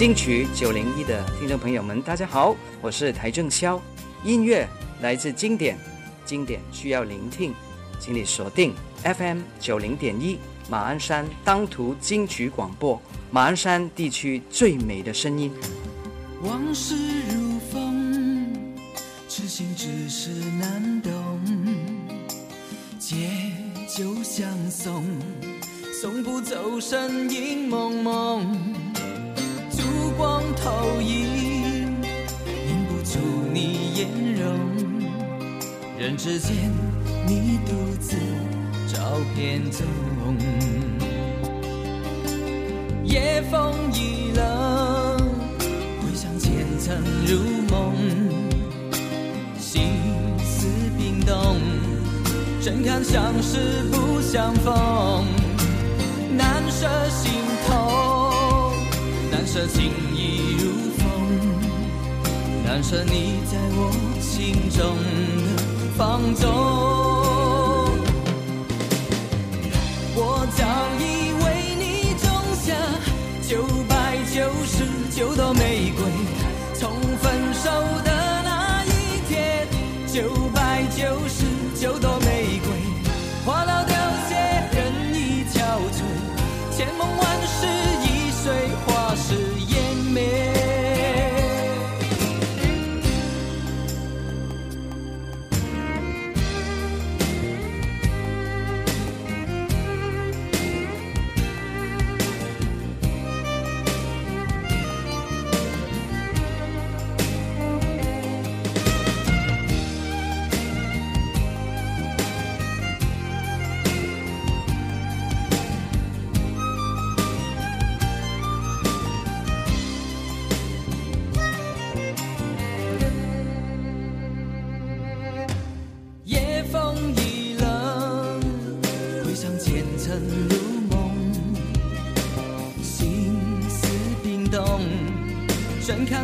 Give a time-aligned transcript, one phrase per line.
[0.00, 3.78] 金曲九零一的听众朋友们，大家好，我是台正宵。
[4.24, 4.66] 音乐
[5.02, 5.76] 来自经典，
[6.24, 7.52] 经典需要聆听，
[7.98, 8.72] 请你锁定
[9.04, 10.38] FM 九零点一
[10.70, 12.98] 马鞍山当涂金曲广播，
[13.30, 15.52] 马鞍山地区最美的声音。
[16.44, 16.96] 往事
[17.28, 18.74] 如风，
[19.28, 21.12] 痴心只是难懂。
[22.98, 23.16] 借
[23.86, 25.04] 酒相送，
[26.00, 28.99] 送不走身影蒙蒙。
[30.54, 32.02] 投影，
[32.68, 33.18] 映不出
[33.52, 34.42] 你颜容。
[35.98, 36.54] 人之间，
[37.26, 38.16] 你独自
[38.92, 38.98] 照
[39.34, 39.86] 片中。
[43.04, 45.18] 夜风已冷，
[46.00, 47.92] 回想前尘如梦，
[49.58, 49.82] 心
[50.38, 51.56] 思冰冻，
[52.60, 55.24] 怎堪相识不相逢，
[56.36, 57.32] 难舍心
[57.66, 58.72] 头。
[59.32, 60.39] 难舍情意，
[62.72, 63.90] 难舍你在我
[64.20, 65.58] 心中的
[65.96, 66.48] 放纵。
[70.14, 70.64] 我早
[71.00, 71.19] 已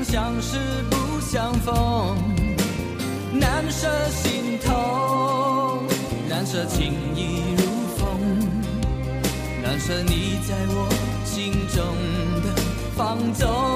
[0.09, 0.57] 相识
[0.89, 2.17] 不相逢，
[3.33, 5.83] 难舍心痛，
[6.29, 7.65] 难舍情意如
[7.97, 8.07] 风，
[9.65, 10.89] 难舍你在我
[11.25, 11.85] 心中
[12.45, 12.63] 的
[12.97, 13.76] 放纵。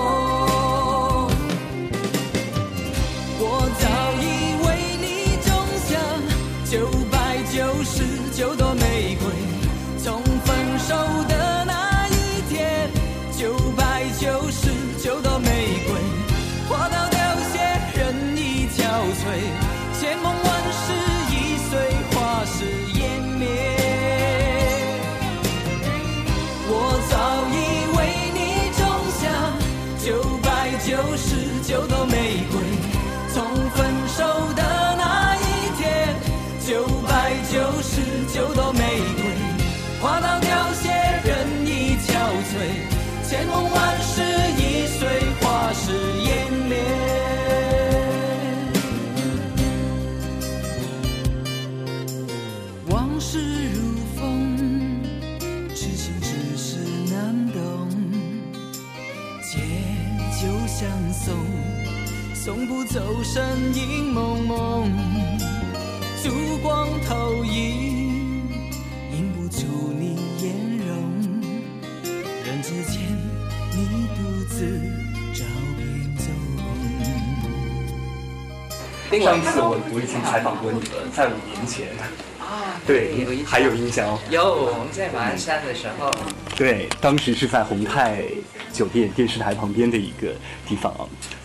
[37.22, 38.00] 爱九十
[38.32, 39.22] 九朵玫瑰，
[40.00, 40.88] 花到凋谢，
[41.22, 42.08] 人已憔
[42.48, 42.54] 悴，
[43.28, 44.22] 千梦万世
[44.56, 45.06] 已随
[45.38, 45.92] 花事
[46.24, 46.28] 湮
[46.66, 46.72] 灭。
[52.88, 53.38] 往事
[53.74, 55.02] 如风，
[55.74, 56.78] 痴心只是
[57.12, 57.60] 难懂。
[59.42, 59.58] 借
[60.40, 61.34] 酒相送，
[62.34, 63.44] 送不走身
[63.74, 65.09] 影蒙蒙。
[66.60, 68.44] 烛光投影，
[69.12, 69.66] 映不出
[69.98, 70.54] 你颜
[70.86, 70.94] 容。
[72.44, 73.00] 人之间，
[73.72, 74.78] 你独自。
[79.22, 81.88] 上一次我我已经采访过你了，在五年前
[82.38, 84.18] 啊，对，还有印象哦。
[84.30, 86.12] 有我们在马鞍山的时候，
[86.56, 88.22] 对，当时是在宏泰
[88.72, 90.32] 酒店电视台旁边的一个
[90.68, 90.94] 地方。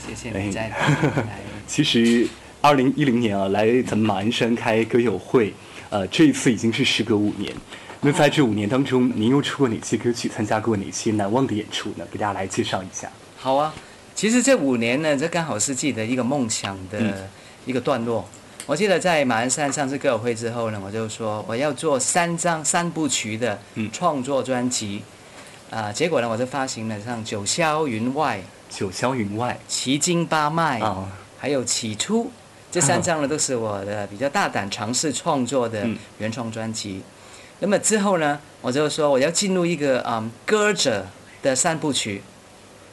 [0.05, 0.71] 谢谢你在。
[1.65, 2.27] 其实
[2.65, 5.53] 二零一零年啊，来咱们马鞍山开歌友会，
[5.91, 7.53] 呃，这一次已经是时隔五年。
[8.01, 10.27] 那在这五年当中，您又出过哪些歌曲？
[10.27, 12.03] 参加过哪些难忘的演出呢？
[12.11, 13.07] 给大家来介绍一下。
[13.37, 13.71] 好啊，
[14.15, 17.27] 其实这五年呢，这刚好是自己的一个梦想的。
[17.67, 18.27] 一个段落，
[18.65, 23.59] 我记得在马鞍山上次歌友会之后呢，我就说我要做三张三部曲的
[23.91, 25.01] 创作专辑，
[25.69, 28.39] 啊，结果呢，我就发行了像《九霄云外》
[28.79, 30.79] 《九霄云外》《奇经八脉》
[31.39, 32.25] 还有《起初》
[32.75, 35.87] 这三张呢，都是我的比较大胆尝试创作的
[36.17, 37.01] 原创专辑。
[37.59, 41.07] 那么之后呢，我就说我要进入一个嗯歌者
[41.41, 42.21] 的三部曲，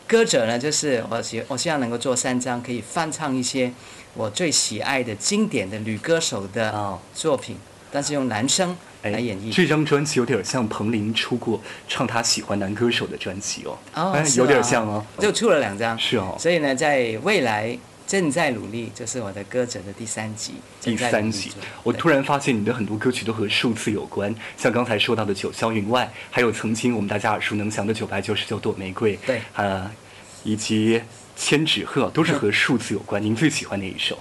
[0.06, 3.72] 歌者呢，就是我希我希望能够做三张可以翻唱一些。
[4.14, 7.56] 我最喜爱的经典的女歌手的作品，
[7.90, 9.52] 但是用男声来演绎。
[9.52, 16.36] 这张专辑有点像彭羚出过唱她喜欢男歌手的专辑哦，哦，有点像哦，就出了两张，是哦。
[16.38, 17.76] 所以呢，在未来
[18.12, 20.52] 正在努力，就是我的歌者的第三集。
[20.82, 21.50] 第三集，
[21.82, 29.90] 我突然发现你的很多歌曲都和数字有关，像刚才说到的《九霄云外》，还有曾经我们大家耳熟能详的《九百九十九朵玫瑰》，对，啊，
[30.44, 30.98] 以及
[31.38, 33.22] 《千纸鹤》，都是和数字有关。
[33.22, 34.18] 您最喜欢哪一首？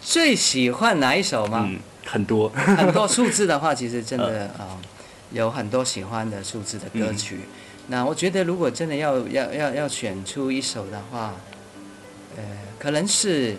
[0.00, 1.64] 最喜欢哪一首吗？
[1.64, 4.76] 嗯，很多很多数字的话，其实真的啊，
[5.30, 7.38] 有很多喜欢的数字的歌曲。
[7.86, 11.32] 那我觉得，如果真的要要要要选出一首的话，
[12.36, 12.42] 呃，
[12.78, 13.56] 可能是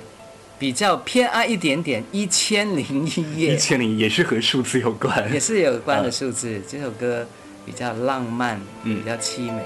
[0.59, 3.51] 比较偏爱一点点《一千零一夜》。
[3.55, 6.61] 一千零也是和数字有关，也是有关的数字。
[6.67, 7.25] 这首歌
[7.65, 9.63] 比较浪漫，比较凄美。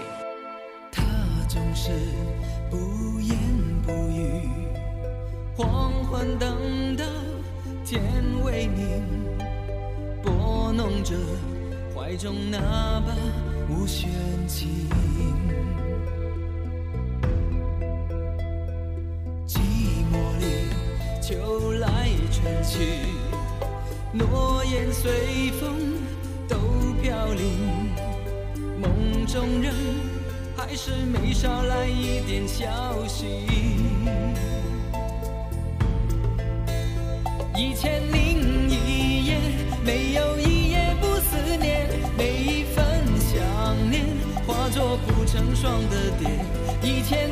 [0.92, 1.04] 他
[1.50, 1.90] 总是
[2.70, 3.38] 不言
[3.86, 4.42] 不语，
[5.56, 7.04] 黄昏等到
[7.86, 8.02] 天
[8.44, 9.04] 微明，
[10.24, 11.14] 拨弄着
[11.96, 12.58] 怀中那
[13.06, 13.14] 把
[13.70, 14.10] 无弦
[14.48, 14.88] 琴。
[22.72, 22.78] 去，
[24.14, 25.76] 诺言随风
[26.48, 26.56] 都
[27.02, 27.92] 飘零，
[28.80, 29.74] 梦中人
[30.56, 32.66] 还是没捎来一点消
[33.08, 33.26] 息。
[37.58, 39.38] 一千零一夜，
[39.84, 42.86] 没有一夜不思念，每一份
[43.20, 44.06] 想念
[44.48, 46.30] 化作不成双的蝶。
[46.82, 47.30] 一千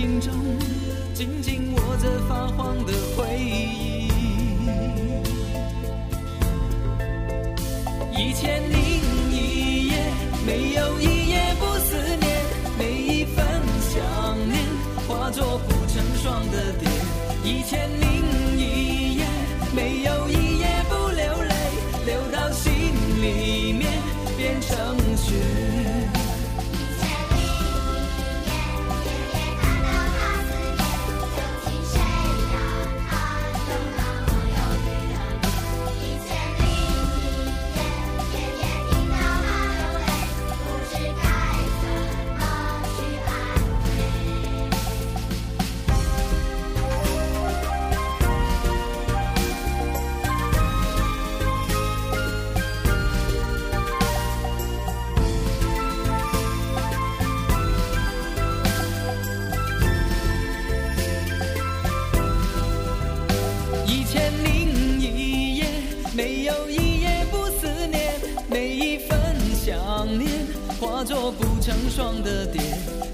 [0.00, 0.32] 心中
[1.12, 3.29] 紧紧握着发黄的回
[66.12, 69.18] 没有一夜不思念，每一份
[69.54, 70.28] 想念
[70.80, 72.60] 化作不成双的蝶。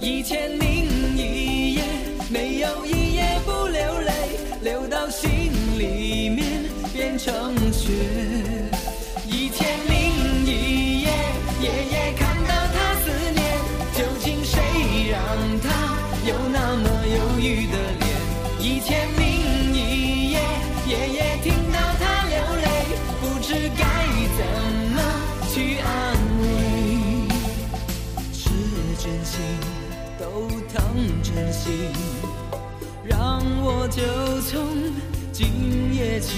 [0.01, 1.83] 一千零一夜，
[2.31, 4.13] 没有一夜不流泪，
[4.63, 5.31] 流到心
[5.79, 6.63] 里面
[6.95, 7.93] 变成雪。
[9.27, 11.09] 一千零一夜，
[11.61, 12.06] 夜夜
[31.37, 31.91] 真心，
[33.05, 34.01] 让我就
[34.41, 34.67] 从
[35.31, 36.35] 今夜起，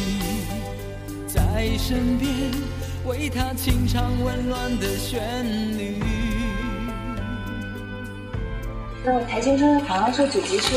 [1.28, 2.28] 在身边
[3.06, 5.22] 为他轻唱温暖的旋
[5.78, 6.02] 律。
[9.04, 10.74] 那台先生好像说祖籍是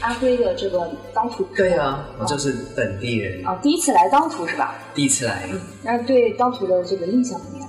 [0.00, 1.44] 安徽的这个当涂。
[1.54, 3.46] 对啊，我就是本地人。
[3.46, 4.74] 哦，第一次来当涂是吧？
[4.92, 5.48] 第一次来。
[5.84, 7.68] 那对当涂的这个印象怎么样？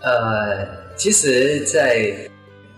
[0.00, 0.66] 呃，
[0.96, 2.16] 其实在，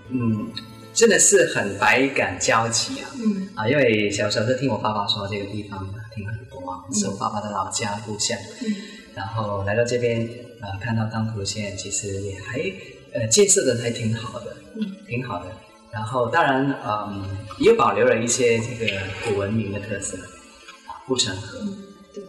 [0.08, 0.50] 嗯，
[0.98, 3.08] 真的是很百感交集啊。
[3.14, 3.48] 嗯。
[3.54, 8.36] 啊，因为小时候听我爸爸说这个地方听很多啊，是我爸爸的老家故乡。
[8.62, 8.74] 嗯。
[9.14, 10.28] 然后来到这边，
[10.60, 12.58] 呃，看到当涂县，其实也还，
[13.12, 14.56] 呃，建设的还挺好的。
[14.74, 14.96] 嗯。
[15.06, 15.52] 挺好的。
[15.92, 17.24] 然后当然，嗯，
[17.60, 20.16] 也保留了一些这个古文明的特色，
[20.88, 21.60] 啊，护城河，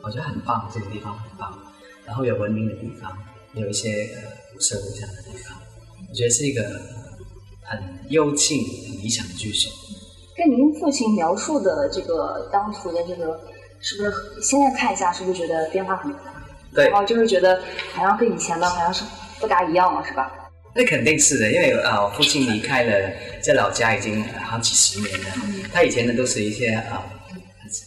[0.04, 1.58] 我觉得很棒，这个地方很棒。
[2.06, 3.18] 然后有文明的地方，
[3.56, 4.22] 有一些呃
[4.54, 5.58] 古色古香的地方，
[6.08, 6.64] 我觉得是一个
[7.70, 9.72] 很幽静、很理想的居所。
[10.36, 13.40] 跟您父亲描述的这个当涂的这个，
[13.82, 16.20] 是不是现在看一下，是不是觉得变化很大？
[16.74, 17.62] 对然后就是觉得
[17.94, 19.04] 好像跟以前的好像是
[19.40, 20.32] 不大一样了，是吧？
[20.76, 23.12] 那肯定是的，因为啊，我父亲离开了
[23.42, 25.28] 在老家已经好几十年了。
[25.74, 27.04] 他以前呢都是一些啊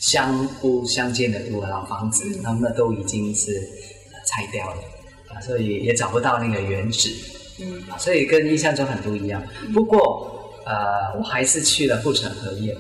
[0.01, 3.53] 相屋相间的屋老房子，那么都已经是
[4.12, 4.77] 呃拆掉了
[5.29, 7.11] 啊，所以也找不到那个原址。
[7.99, 9.42] 所以跟印象中很不一样。
[9.73, 10.28] 不过
[10.64, 12.76] 呃，我还是去了护城河夜，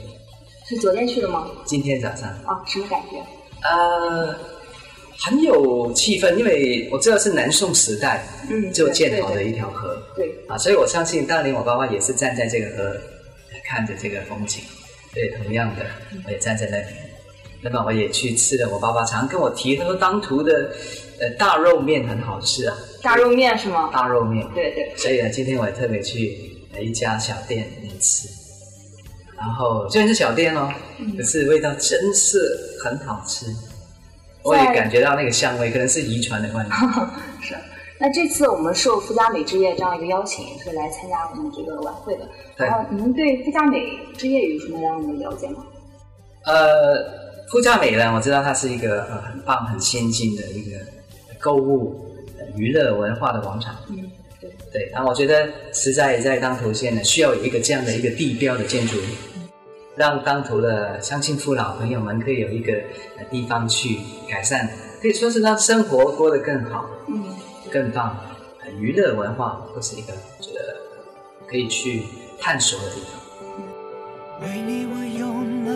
[0.68, 1.48] 是昨天去的吗？
[1.64, 2.28] 今天早上。
[2.46, 3.16] 啊，什么感觉？
[3.68, 4.34] 呃，
[5.18, 9.96] 很有气氛，因为我知道是南宋时代嗯就建好的一条河。
[10.14, 12.96] 对，啊，所以我相信当年我爸爸也是站在这个河，
[13.64, 14.62] 看着这个风景，
[15.12, 15.84] 对，同样的，
[16.24, 17.01] 我也站在那边。
[17.62, 20.70] 那么我也去吃了我爸爸常跟我提，他说当涂的
[21.20, 23.88] 呃大肉面很好吃啊，大肉面是吗？
[23.92, 24.44] 大肉面。
[24.52, 28.28] 对对，所以呢，今天我也特别去呃一家小店里面吃，
[29.38, 30.68] 然后虽然是小店哦，
[31.16, 32.38] 可是味道真是
[32.82, 33.46] 很好吃，
[34.42, 36.72] 我也感觉到那个香味，可能是遗传的关系。
[37.46, 37.54] 是。
[38.00, 42.28] 那这次我们受富家美之夜这样一个邀请，是来参加我们这个晚会的。
[42.56, 43.78] 对然后您对富家美
[44.18, 45.64] 之夜有什么样的了解吗？
[46.44, 47.21] 呃，
[47.52, 50.78] 富家美呢，我知道它是一个呃很棒、很先进的一个
[51.38, 52.02] 购物、
[52.38, 53.76] 呃娱乐文化的广场。
[53.90, 54.50] 嗯，对。
[54.72, 59.02] 对，然后我觉得实在在当涂县呢，需要有一个这样的一个地标的建筑物，
[59.96, 62.72] 让当涂的乡亲父老朋友们可以有一个
[63.18, 63.98] 呃地方去
[64.30, 64.66] 改善，
[65.02, 67.22] 可以说是让生活过得更好、嗯，
[67.70, 68.18] 更棒。
[68.64, 70.74] 呃娱乐文化都是一个我觉得
[71.46, 72.04] 可以去
[72.40, 73.20] 探索的地方。
[74.40, 75.31] 为你，我用了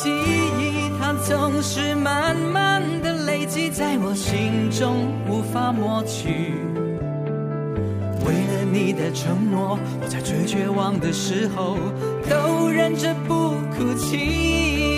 [0.00, 6.54] 记忆它总是慢慢的累积在我心中，无法抹去。
[8.24, 11.76] 为了你的承诺，我在最绝望的时候
[12.30, 14.97] 都忍着不哭泣。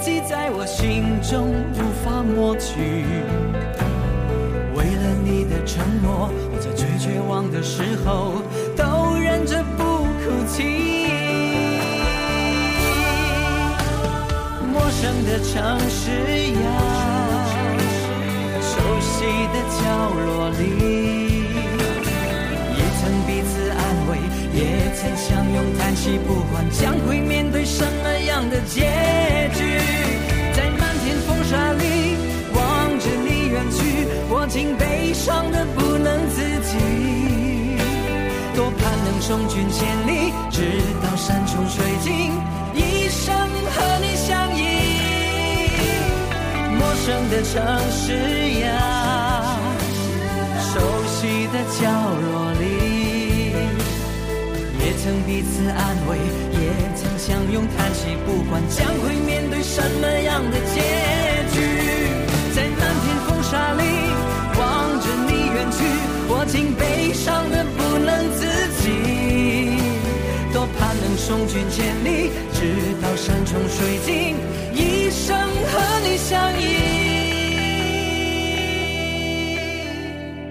[0.00, 3.04] 记在我心中，无法抹去。
[4.74, 8.42] 为了你的承诺，我在最绝望的时候
[8.74, 11.06] 都忍着不哭泣。
[14.72, 16.10] 陌生的城市
[16.64, 16.64] 呀，
[18.62, 19.84] 熟悉的角
[20.24, 21.44] 落里，
[22.74, 24.16] 也曾彼此安慰，
[24.54, 24.58] 也
[24.94, 28.88] 曾相拥叹息，不管将会面对什么样的结
[29.54, 29.60] 局，
[30.54, 31.84] 在漫天风沙里
[32.54, 33.78] 望着你远去，
[34.28, 36.72] 我竟悲伤的不能自己。
[38.54, 42.32] 多盼能送君千里，直到山穷水尽，
[42.74, 44.60] 一生和你相依。
[46.78, 47.52] 陌生的城
[47.90, 48.12] 市
[48.60, 48.68] 呀，
[50.60, 52.64] 熟悉的角落里，
[55.10, 56.16] 曾彼此安慰，
[56.52, 60.80] 也曾相拥叹息，不管将会面对什么样的结
[61.52, 61.58] 局，
[62.54, 63.82] 在漫天风沙里
[64.56, 64.62] 望
[65.00, 65.82] 着你远去，
[66.28, 68.46] 我竟悲伤的不能自
[68.78, 69.82] 己，
[70.52, 74.36] 多盼能送君千里，直到山穷水尽，
[74.72, 76.62] 一生和你相依。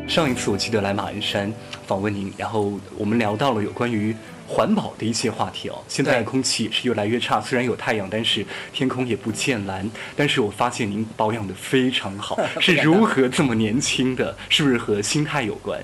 [0.05, 1.49] 上一次我记得来马鞍山
[1.89, 4.15] 访问您，然后我们聊到了有关于
[4.47, 5.83] 环保的一些话题哦。
[5.87, 9.89] 现在空气也是越来越差，虽然有太阳，但是天空也不见蓝。
[10.15, 14.37] 但是我发现您保养的非常好， 是如何这么年轻的？
[14.49, 15.81] 是不是和心态有关？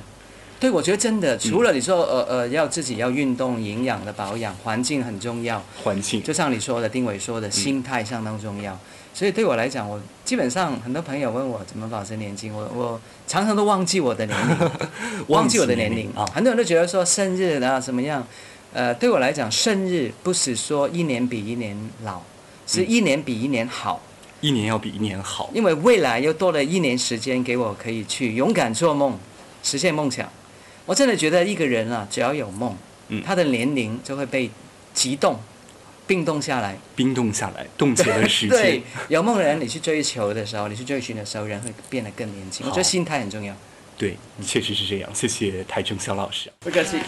[0.60, 5.60] 对，我觉得真的，除了你说呃呃要自己要运动、营养的保养，环境很重要。
[5.84, 8.80] 环境就像你说的，丁伟说的，心态相当重要。
[9.16, 14.72] 所以对我来讲，我基本上很多朋友问我怎么保持年轻，我我常常都忘记我的年龄，
[15.30, 16.26] 忘记我的年龄啊。
[16.34, 18.28] 很多人都觉得说生日啊怎么样，
[18.74, 22.22] 呃，对我来讲，生日不是说一年比一年老，
[22.68, 24.02] 是一年比一年好，
[24.42, 29.18] 一年要比一年好，因为未来又多了一年时间给我可以去勇敢做梦，
[29.64, 30.30] 实现梦想。
[30.86, 32.76] 我真的觉得一个人啊，只要有梦，
[33.26, 34.52] 他的年龄就会被
[34.94, 35.40] 激动。
[36.08, 38.58] 冰冻下来，冰冻下来，冻结了时间。
[38.62, 42.66] 对，有梦人，你去追求的时候，你去追寻的时候，人会变得更年轻。
[42.66, 43.56] 我觉得心态很重要。
[43.98, 45.10] 对，确实是这样。
[45.14, 46.52] 谢谢台中肖老师。
[46.60, 47.00] 不客气。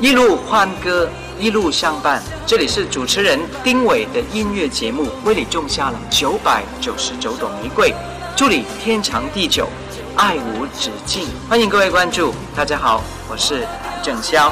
[0.00, 2.22] 一路欢歌，一路相伴。
[2.44, 7.94] 这里是主持人丁伟的音乐节目，为你种下了九百九十九朵玫瑰，
[8.36, 9.68] 祝你天长地久，
[10.16, 11.28] 爱无止境。
[11.48, 12.34] 欢迎各位关注。
[12.56, 13.66] 大家好，我是
[14.02, 14.50] 郑潇。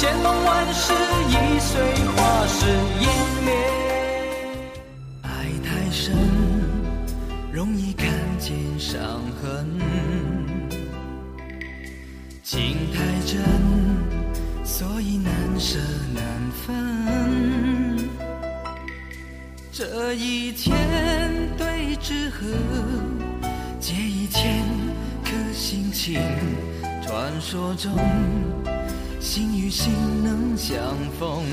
[0.00, 0.94] 千梦万世，
[1.28, 1.78] 易碎
[2.16, 2.64] 花时
[3.02, 3.04] 湮
[3.44, 3.52] 灭。
[5.20, 5.28] 爱
[5.62, 6.16] 太深，
[7.52, 8.98] 容易看见伤
[9.42, 9.66] 痕；
[12.42, 13.44] 情太真，
[14.64, 15.78] 所以难舍
[16.14, 16.24] 难
[16.64, 17.98] 分。
[19.70, 20.74] 这一千
[21.58, 22.46] 对纸鹤，
[23.78, 24.64] 借一千
[25.22, 26.18] 颗心情，
[27.06, 27.92] 传说中。
[29.20, 29.92] 心与心
[30.24, 31.44] 能相逢，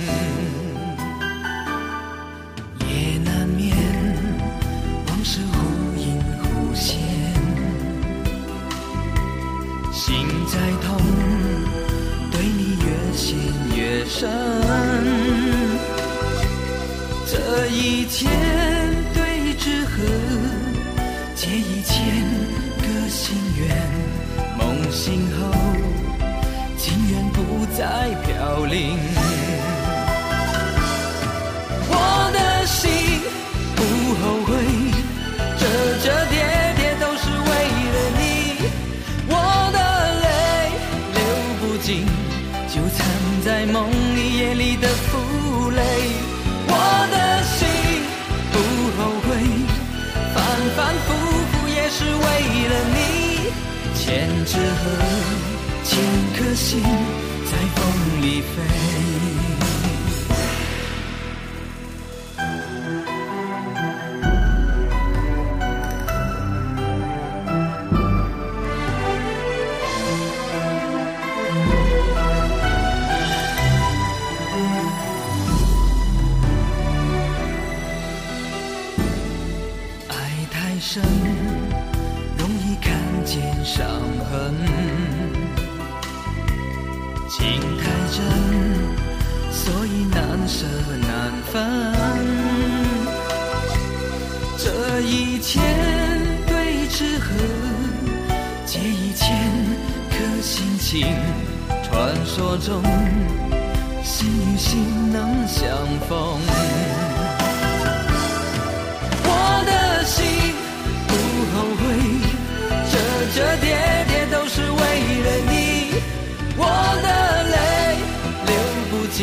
[54.07, 55.37] 千纸鹤。
[55.83, 55.99] 千
[56.33, 59.46] 颗心在风里飞。
[91.51, 91.55] 分。
[94.57, 95.61] 这一千
[96.47, 97.25] 对纸鹤，
[98.65, 99.25] 借一千
[100.09, 101.15] 颗心情。
[101.83, 102.83] 传说中，
[104.03, 105.63] 心与心能相
[106.07, 106.39] 逢。
[109.23, 109.29] 我
[109.65, 110.15] 的心
[111.07, 111.11] 不
[111.53, 111.81] 后悔，
[112.91, 112.93] 折
[113.35, 113.65] 折叠
[114.09, 114.77] 叠都是为
[115.23, 115.53] 了你。
[116.57, 116.61] 我
[117.03, 117.07] 的
[117.53, 117.55] 泪
[118.47, 118.51] 流
[118.91, 119.17] 不尽，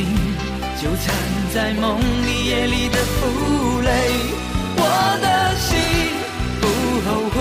[1.54, 3.88] 在梦里夜里的负累。
[4.76, 4.82] 我
[5.22, 5.70] 的心
[6.60, 6.66] 不
[7.06, 7.36] 后悔，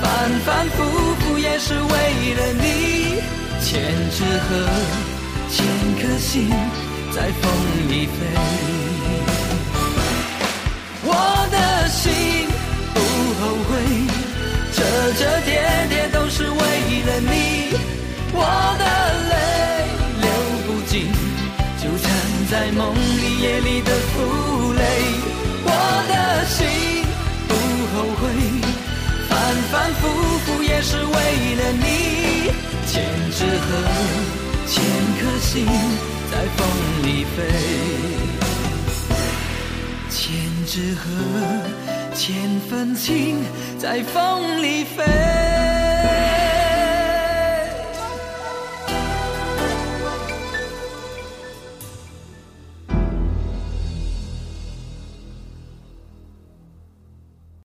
[0.00, 0.08] 反
[0.46, 0.76] 反复
[1.20, 1.92] 复也是为
[2.38, 2.64] 了你。
[3.60, 3.70] 千
[4.16, 4.48] 纸鹤，
[5.50, 5.60] 千
[6.00, 6.48] 颗心
[7.14, 7.44] 在风
[7.90, 8.16] 里飞。
[11.04, 11.12] 我
[11.50, 12.48] 的心
[12.94, 12.98] 不
[13.38, 13.70] 后悔，
[14.72, 14.80] 折
[15.18, 15.50] 折叠
[15.90, 16.56] 叠都是为
[17.04, 17.76] 了你。
[18.32, 18.40] 我
[18.78, 18.84] 的
[35.52, 35.66] 心
[36.30, 36.66] 在风
[37.06, 37.44] 里飞，
[40.08, 40.32] 千
[40.66, 41.04] 纸鹤，
[42.14, 43.36] 千份情
[43.78, 45.04] 在风里飞。